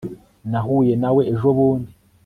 nahuye 0.51 0.93
nawe 1.01 1.21
ejobundi 1.31 1.91